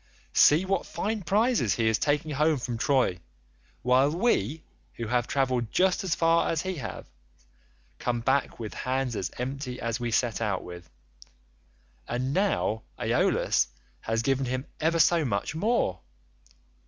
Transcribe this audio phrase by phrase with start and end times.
[0.33, 3.19] See what fine prizes he is taking home from Troy,
[3.83, 4.63] while we,
[4.95, 7.05] who have travelled just as far as he has,
[7.99, 13.67] come back with hands as empty as we set out with—and now Aeolus
[13.99, 15.99] has given him ever so much more.